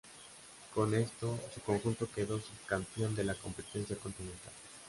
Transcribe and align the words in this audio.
Con 0.73 0.95
esto 0.95 1.39
su 1.53 1.61
conjunto 1.61 2.09
quedó 2.11 2.39
subcampeón 2.39 3.13
de 3.13 3.23
la 3.23 3.35
competencia 3.35 3.95
continental. 3.97 4.51